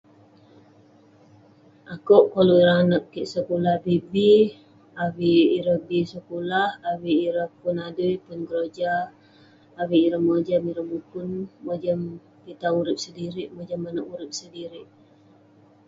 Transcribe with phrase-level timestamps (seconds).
[1.93, 4.29] Akouk koluk ireh anag kik sekulah bi bi,
[5.03, 8.93] avik ireh bi sekulah..avik ireh pun adui pun keroja,
[9.81, 11.29] avik ireh mojam avik ireh mukun,
[11.65, 11.99] mojam
[12.43, 14.87] pitai urip sedirik, mojam manouk urip sedirik..